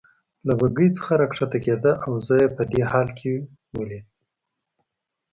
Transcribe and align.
له 0.47 0.53
بګۍ 0.59 0.89
څخه 0.97 1.11
راکښته 1.21 1.59
کېده 1.65 1.91
او 2.05 2.13
زه 2.27 2.33
یې 2.41 2.47
په 2.55 2.63
دې 2.71 2.81
حال 2.91 3.07
کې 3.19 3.31
ولید. 3.75 4.05